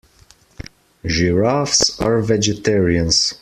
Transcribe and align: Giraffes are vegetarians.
Giraffes 1.05 1.99
are 1.99 2.21
vegetarians. 2.23 3.35